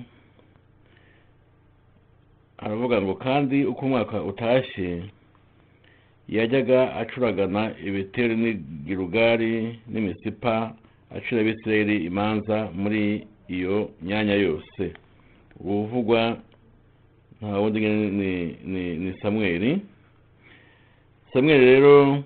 aravuga 2.58 3.02
ngo 3.02 3.14
kandi 3.16 3.66
uko 3.66 3.86
umwaka 3.86 4.24
utashye 4.24 5.04
yajyaga 6.30 6.96
acuragana 6.96 7.76
ibitero 7.88 8.34
n'igirugari 8.36 9.80
n'imisipa 9.92 10.74
acira 11.16 11.42
abisirayeli 11.42 11.96
imanza 12.10 12.72
muri 12.74 13.28
iyo 13.48 13.92
myanya 14.02 14.34
yose. 14.36 14.84
Uvugwa 15.60 16.38
nta 17.44 17.60
wundi 17.60 17.80
ni 19.04 19.10
samweri 19.22 19.82
samweri 21.34 21.66
rero 21.66 22.24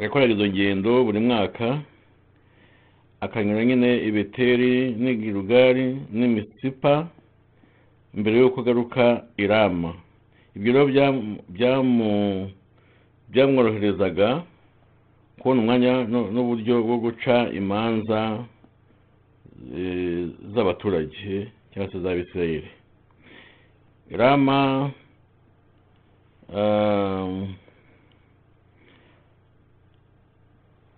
yakoraga 0.00 0.32
izo 0.34 0.46
ngendo 0.48 1.04
buri 1.04 1.20
mwaka 1.20 1.80
akanyura 3.20 3.64
nyine 3.64 3.90
i 4.08 4.10
beteri 4.10 4.90
n'i 4.96 5.14
girugari 5.20 5.86
n'i 6.12 6.26
misipa 6.28 7.08
mbere 8.14 8.38
y'uko 8.40 8.60
agaruka 8.60 9.24
i 9.36 9.46
rama 9.46 9.92
ibyo 10.56 10.72
rero 10.72 10.86
byamworoherezaga 13.28 14.42
kubona 15.38 15.60
umwanya 15.62 15.92
nu- 16.08 16.30
n'uburyo 16.32 16.82
bwo 16.82 16.96
guca 17.04 17.36
imanza 17.52 18.44
eh, 19.76 20.26
z'abaturage 20.54 21.46
cyangwa 21.72 21.92
se 21.92 21.98
z'abisirayeli 22.00 22.70
rama 24.12 24.90
um, 26.54 27.54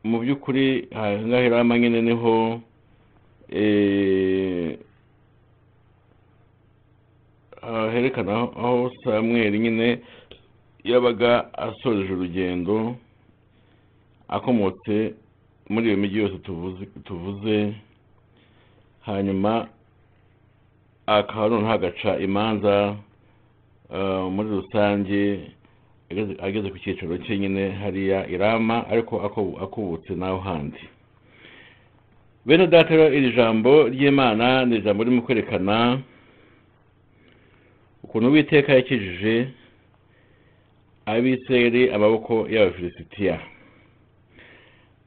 mu 0.05 0.19
by'ukuri 0.21 0.89
aha 0.95 1.19
ngaha 1.27 1.43
i 1.47 1.49
rama 1.49 1.79
nyine 1.79 2.01
ni 2.03 2.13
ho 2.13 2.61
ah, 7.63 7.91
herekana 7.93 8.33
aho- 8.33 8.91
samweli 9.05 9.59
nyine 9.59 9.99
yabaga 10.85 11.53
asoreje 11.59 12.13
urugendo 12.13 12.97
akomotse 14.29 15.15
muri 15.69 15.87
iyo 15.89 15.97
mijyi 15.97 16.19
yose 16.19 16.37
tuvuze 17.05 17.75
hanyuma 19.07 19.69
akaba 21.07 21.49
noneho 21.49 21.73
agaca 21.73 22.19
imanza 22.19 22.97
ah, 23.93 24.25
muri 24.31 24.49
rusange 24.49 25.41
ageze- 26.11 26.37
ku 26.71 26.79
cyicaro 26.79 27.19
cye 27.25 27.39
nyine 27.39 27.71
hariya 27.71 28.27
irama 28.29 28.87
ariko 28.89 29.21
akubutse 29.65 30.13
n'aho 30.17 30.39
handi 30.41 30.81
bene 32.47 32.67
rero 32.67 33.09
iri 33.13 33.33
jambo 33.33 33.89
ry'imana 33.89 34.65
ni 34.65 34.77
ijambo 34.77 35.05
ririmo 35.05 35.23
kwerekana 35.23 36.01
ukuntu 38.05 38.29
uwiteka 38.29 38.73
yakijije 38.75 39.49
abisirayeli 41.07 41.91
amaboko 41.93 42.49
y'abafilisitiya. 42.49 43.41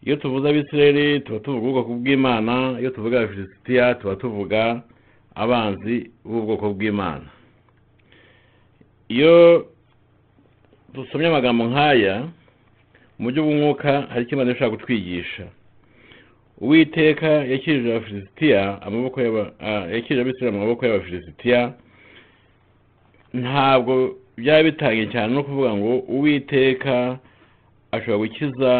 Iyo 0.05 0.15
tuvuze 0.15 0.49
abisirayeli 0.49 1.19
tuba 1.19 1.39
tuvuga 1.39 1.67
ubwoko 1.67 1.93
bw'imana 1.93 2.77
iyo 2.79 2.89
tuvuga 2.89 3.17
abafilisitiya 3.19 3.95
tuba 3.95 4.15
tuvuga 4.15 4.81
abanzi 5.43 5.95
b'ubwoko 6.25 6.65
bw'imana. 6.73 7.27
Iyo 9.09 9.35
dusomye 10.93 11.27
amagambo 11.27 11.63
nk'aya 11.69 12.15
mu 13.19 13.23
buryo 13.29 13.41
bw'umwuka 13.43 13.91
hari 14.11 14.23
icyo 14.25 14.35
imana 14.35 14.51
ishaka 14.51 14.73
kutwigisha. 14.75 15.45
Uwiteka 16.61 17.29
yakijije 17.51 17.89
abafilisitiya 17.95 18.81
amaboko 18.81 19.17
yakijije 19.21 20.21
abisirayeli 20.21 20.55
mu 20.57 20.63
maboko 20.63 20.81
y'abafilisitiya 20.85 21.59
ntabwo 23.33 23.93
byaba 24.37 24.63
bitangiye 24.63 25.05
cyane 25.13 25.29
no 25.33 25.43
kuvuga 25.45 25.71
ngo 25.77 25.91
uwiteka 26.15 27.19
ashobora 27.91 28.17
gukiza 28.23 28.71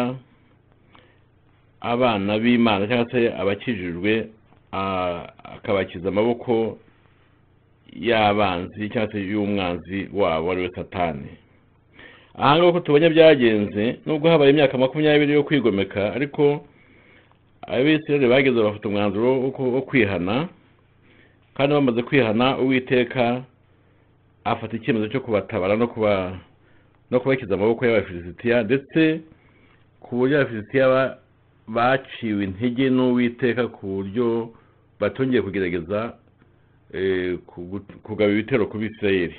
abana 1.80 2.38
b'imana 2.42 2.86
cyangwa 2.88 3.10
se 3.10 3.20
abakijijwe 3.40 4.12
akabakiza 4.72 6.08
amaboko 6.08 6.78
y'abanzi 7.92 8.88
cyangwa 8.90 9.12
se 9.12 9.18
y'umwanzi 9.20 10.08
wabo 10.14 10.50
ari 10.52 10.62
we 10.62 10.70
satani. 10.74 11.28
Aha 12.34 12.56
ngaha 12.56 12.68
uko 12.68 12.80
tubonye 12.80 13.08
byagenze 13.10 13.98
nubwo 14.06 14.28
habaye 14.30 14.50
imyaka 14.50 14.78
makumyabiri 14.78 15.32
yo 15.32 15.42
kwigomeka 15.42 16.12
ariko 16.14 16.64
abisirayeli 17.66 18.28
bageze 18.28 18.62
bafata 18.62 18.88
umwanzuro 18.88 19.40
wo 19.74 19.82
kwihana 19.82 20.48
kandi 21.56 21.74
bamaze 21.74 22.02
kwihana 22.02 22.58
uwiteka 22.58 23.42
afata 24.44 24.76
icyemezo 24.76 25.08
cyo 25.08 25.20
kubatabara 25.20 25.76
no 25.76 25.88
kuba 25.88 26.38
no 27.10 27.20
kubakiza 27.20 27.54
amaboko 27.54 27.86
y'abafilisitiya 27.86 28.62
ndetse 28.62 29.20
ku 30.00 30.16
buryo 30.16 30.40
abafilisitiya 30.40 30.88
ba- 30.88 31.18
baciwe 31.68 32.44
intege 32.44 32.90
n'uwiteka 32.90 33.66
ku 33.68 33.86
buryo 33.86 34.50
batongeye 35.00 35.42
kugerageza 35.42 36.14
eh, 36.92 37.38
kugaba 38.02 38.32
ibitero 38.32 38.66
ku 38.66 38.78
bisirayeli. 38.78 39.36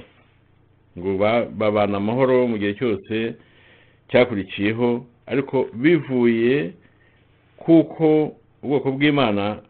Ngo 0.98 1.18
ba- 1.18 1.46
babana 1.46 1.98
amahoro 1.98 2.48
mu 2.48 2.58
gihe 2.58 2.74
cyose 2.74 3.36
cyakurikiyeho 4.10 5.06
ariko 5.28 5.70
bivuye 5.74 6.74
kuko 7.58 8.36
ubwoko 8.64 8.92
bw'imana 8.92 9.62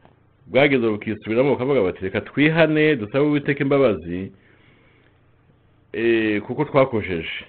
bwageze 0.48 0.88
bukisubiramo 0.88 1.50
bukavuga 1.54 1.82
bati 1.84 2.02
reka 2.10 2.22
twihane 2.22 2.96
dusabe 2.96 3.26
uwiteka 3.26 3.62
imbabazi 3.64 4.32
eh, 5.94 6.42
kuko 6.42 6.66
twakosheje. 6.66 7.46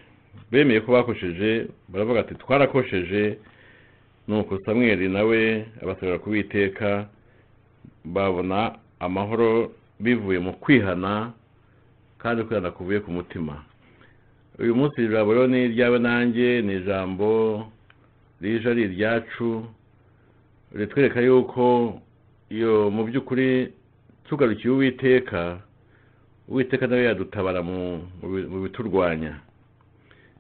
Bemeye 0.50 0.80
ko 0.80 0.92
bakosheje 0.92 1.66
baravuga 1.88 2.20
ati 2.20 2.34
twarakosheje 2.34 3.38
nuko 4.28 4.58
samweli 4.64 5.08
nawe 5.08 5.66
abasabira 5.82 6.18
kuwiteka 6.18 7.08
babona 8.04 8.78
amahoro 9.00 9.72
bivuye 10.00 10.38
mu 10.38 10.52
kwihana 10.52 11.32
kandi 12.18 12.44
kwihana 12.44 12.70
kuvuye 12.70 13.00
ku 13.00 13.10
mutima. 13.10 13.64
Uyu 14.58 14.74
munsi 14.76 15.00
iri 15.00 15.12
jambo 15.14 15.32
rero 15.34 15.46
ni 15.46 15.64
iryawe 15.64 15.98
nanjye 15.98 16.62
ni 16.62 16.74
ijambo 16.84 17.28
rije 18.40 18.68
ari 18.70 18.82
iryacu 18.82 19.64
ritwereka 20.74 21.20
yuko 21.20 22.00
iyo 22.50 22.90
mu 22.90 23.04
by'ukuri 23.04 23.72
tugarukiye 24.28 24.70
uwiteka 24.74 25.60
uwiteka 26.48 26.86
nawe 26.86 27.04
yadutabara 27.04 27.62
mu 27.62 28.04
mu 28.22 28.26
bi- 28.28 28.46
mu 28.46 28.58
biturwanya. 28.62 29.40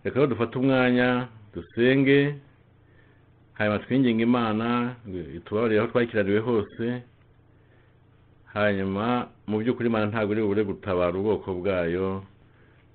Reka 0.04 0.16
rero 0.20 0.26
dufate 0.32 0.58
umwanya 0.58 1.28
dusenge 1.54 2.34
hanyuma 3.56 3.78
twinginga 3.78 4.22
imana 4.22 4.94
itubabarire 5.36 5.80
aho 5.80 5.88
twakiraniwe 5.88 6.38
hose 6.40 7.02
hanyuma 8.54 9.28
mu 9.46 9.58
by'ukuri 9.60 9.86
imana 9.88 10.06
ntabwo 10.10 10.32
iri 10.32 10.42
bubure 10.42 10.62
gutabara 10.64 11.14
ubwoko 11.18 11.48
bwayo 11.60 12.22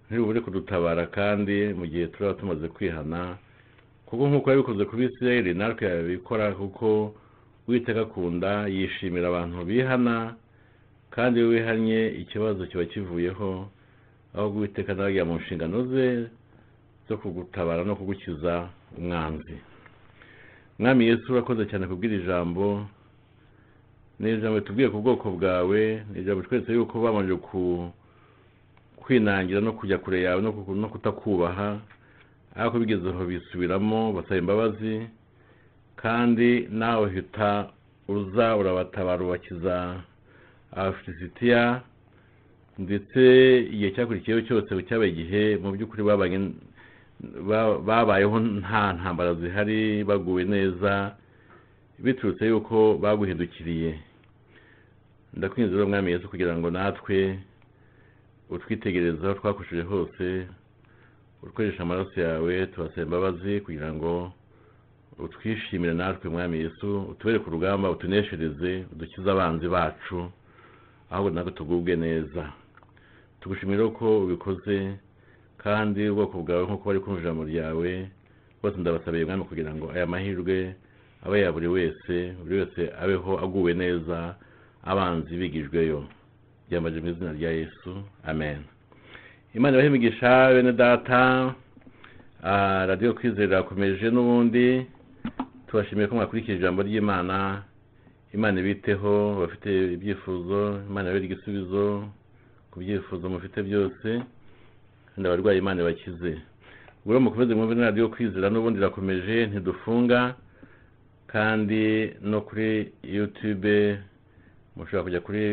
ntiri 0.06 0.20
bubure 0.22 0.40
kudutabara 0.44 1.04
kandi 1.18 1.74
mu 1.78 1.86
gihe 1.88 2.08
turaba 2.12 2.34
tumaze 2.40 2.68
kwihana 2.76 3.38
kuko 4.06 4.22
nk'uko 4.28 4.48
yabikoze 4.52 4.84
ku 4.86 4.94
bisirayeli 5.00 5.54
natwe 5.54 5.84
yabikora 5.88 6.52
kuko 6.60 7.16
uwiteka 7.68 8.02
akunda 8.06 8.68
yishimira 8.68 9.28
abantu 9.32 9.66
bihana 9.66 10.36
kandi 11.16 11.40
iyo 11.40 11.48
wihannye 11.50 12.00
ikibazo 12.22 12.66
kiba 12.70 12.86
kivuyeho 12.86 13.68
aho 14.36 14.48
uwiteka 14.52 14.94
nawe 14.94 15.24
mu 15.24 15.36
nshingano 15.40 15.88
ze 15.92 16.28
zo 17.08 17.16
kugutabara 17.18 17.84
no 17.84 17.96
kugukiza 17.96 18.70
umwanzi. 18.98 19.56
Mwami 20.80 21.06
yesu 21.08 21.26
urakoze 21.32 21.66
cyane 21.66 21.88
kubwira 21.88 22.16
ijambo 22.20 22.86
ni 24.20 24.32
ijambo 24.34 24.60
ritubwiye 24.60 24.90
ku 24.90 25.02
bwoko 25.02 25.32
bwawe 25.32 26.04
ni 26.14 26.20
ijambo 26.22 26.42
twese 26.44 26.74
yuko 26.74 27.00
babanje 27.02 27.36
kwinangira 28.96 29.62
no 29.62 29.74
kujya 29.74 29.98
kure 29.98 30.22
yawe 30.22 30.42
no 30.42 30.52
ku- 30.54 30.76
no 30.76 30.88
kutakubaha 30.90 31.80
ariko 32.56 32.80
bigeze 32.80 33.10
aho 33.10 33.26
bisubiramo 33.26 34.14
basaba 34.14 34.38
imbabazi 34.38 35.08
kandi 35.96 36.68
nawe 36.72 37.10
hita 37.14 37.70
uza 38.08 38.56
urabatabara 38.58 39.24
ubakiza 39.24 40.02
abafilisitiya 40.72 41.82
ndetse 42.80 43.22
igihe 43.74 43.92
cyakurikiyeho 43.92 44.42
cyose 44.48 44.72
cyabaye 44.88 45.12
igihe 45.12 45.58
mu 45.64 45.72
by'ukuri 45.76 46.04
babayeho 47.88 48.40
nta 48.40 48.94
ntambara 48.94 49.34
zihari 49.34 50.04
baguwe 50.04 50.44
neza 50.44 51.16
biturutse 52.00 52.44
yuko 52.48 52.98
baguhindukiriye. 53.00 54.00
Ndakwinze 55.36 55.74
rero 55.74 55.88
mwami 55.88 56.12
yesu 56.12 56.30
kugira 56.30 56.54
ngo 56.58 56.68
natwe 56.72 57.40
utwitegereze 58.50 59.26
aho 59.26 59.34
twakoresheje 59.40 59.82
hose 59.92 60.48
ukoresha 61.44 61.84
amaraso 61.84 62.22
yawe 62.22 62.66
tubasaba 62.68 63.02
imbabazi 63.04 63.60
kugira 63.66 63.94
ngo 63.94 64.32
utwishimire 65.20 65.94
natwe 65.94 66.30
mwami 66.30 66.58
yesu 66.64 66.88
utubere 67.12 67.40
ku 67.40 67.50
rugamba 67.50 67.90
utuneshereze 67.92 68.86
udukize 68.94 69.30
abanzi 69.32 69.68
bacu 69.68 70.30
ahubwo 71.12 71.30
natwe 71.32 71.52
tugubwe 71.52 71.96
neza. 71.96 72.44
Tugushimira 73.42 73.88
ko 73.94 74.24
ubikoze 74.26 74.98
kandi 75.64 76.10
ubwoko 76.10 76.42
bwawe 76.42 76.64
nk'uko 76.66 76.84
bari 76.88 77.00
kumva 77.00 77.20
ijambo 77.22 77.44
ryawe 77.46 77.92
bose 78.62 78.78
ndabasabiye 78.80 79.26
mwami 79.26 79.44
kugira 79.46 79.72
ngo 79.76 79.92
aya 79.94 80.08
mahirwe 80.08 80.76
abe 81.26 81.42
ya 81.42 81.52
buri 81.52 81.68
wese 81.68 82.16
buri 82.42 82.56
wese 82.60 82.82
abeho 83.02 83.32
aguwe 83.44 83.74
neza 83.74 84.36
abanzi 84.86 85.38
bigijweyo 85.38 86.04
byambaje 86.70 87.00
mu 87.02 87.08
izina 87.10 87.34
rya 87.34 87.52
yesu. 87.52 87.92
Amen. 88.26 88.60
Imana 89.54 89.74
ibahe 89.78 89.88
imigisha 89.88 90.54
bene 90.54 90.74
data. 90.74 91.54
Ah, 92.44 92.86
radiyo 92.88 93.14
kwizera 93.14 93.44
irakomeje 93.48 94.10
n'ubundi. 94.12 94.86
Tubashimiye 95.68 96.08
ko 96.08 96.16
mwakurikira 96.16 96.58
ijambo 96.58 96.82
ry'imana. 96.84 97.64
Imana 98.34 98.60
ibiteho 98.60 99.36
bafite 99.42 99.94
ibyifuzo. 99.96 100.82
Imana 100.90 101.10
ibere 101.10 101.26
igisubizo 101.26 102.06
ku 102.72 102.80
byifuzo 102.80 103.30
mufite 103.30 103.64
byose. 103.64 104.08
Kandi 105.16 105.26
abarwayi 105.28 105.60
imana 105.60 105.84
bakize 105.84 106.38
ubwo 107.06 107.20
mukomeze 107.20 107.54
mwumve 107.56 107.76
na 107.76 107.86
radiyo 107.90 108.10
kwizera 108.10 108.50
n'ubundi 108.50 108.80
irakomeje 108.80 109.46
ntidufunga. 109.48 110.36
Kandi 111.28 112.14
no 112.22 112.42
kuri 112.42 112.92
yutube 113.04 114.00
mushobora 114.76 115.04
kujya 115.04 115.20
kuri 115.22 115.44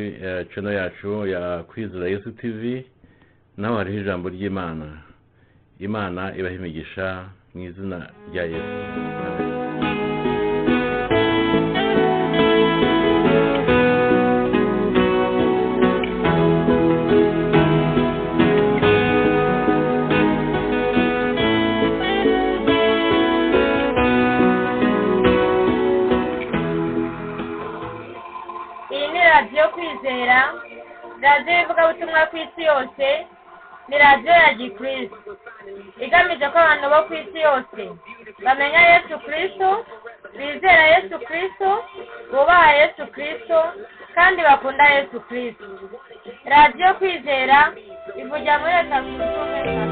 cano 0.54 0.70
yacu 0.72 1.26
ya 1.26 1.62
kwizera 1.62 2.08
yesu 2.08 2.32
tivi 2.32 2.86
naho 3.56 3.76
hariho 3.76 3.98
ijambo 4.00 4.28
ry'imana. 4.28 5.02
Imana 5.78 6.36
ibaha 6.36 6.54
imigisha 6.54 7.28
mu 7.54 7.60
izina 7.64 8.10
rya 8.30 8.44
yesu. 8.44 9.51
Kwizera. 30.02 30.52
Radiyo 31.22 31.52
y'ivugabutumwa 31.58 32.20
ku 32.30 32.36
isi 32.36 32.62
yose 32.64 33.26
ni 33.88 33.98
radiyo 33.98 34.32
ya 34.34 34.50
gikristo. 34.58 35.18
Igamije 36.04 36.46
ko 36.50 36.58
abantu 36.58 36.86
bo 36.90 36.98
ku 37.06 37.12
isi 37.14 37.38
yose 37.46 37.82
bamenya 38.44 38.80
yesu 38.90 39.14
kristo 39.26 39.68
bizera 40.36 40.84
yesu 40.94 41.16
kristo 41.26 41.68
bubaha 42.32 42.70
yesu 42.80 43.06
kristo 43.14 43.58
kandi 44.14 44.42
bakunda 44.42 44.84
yesu 44.94 45.20
kristo. 45.28 45.64
Radiyo 46.44 46.94
kwizera 46.98 47.58
ivugira 48.20 48.58
muri 48.58 48.72
leta 48.74 48.98
zunze 49.02 49.24
ubumwe 49.24 49.60
za 49.62 49.91